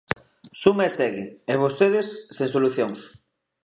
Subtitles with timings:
[0.61, 2.99] Suma e segue, e vostedes sen solucións.